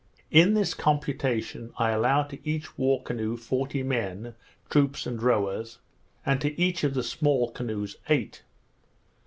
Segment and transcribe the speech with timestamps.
[0.31, 4.33] In this computation I allow to each war canoe forty men,
[4.67, 5.77] troops and rowers,
[6.25, 8.41] and to each of the small canoes eight.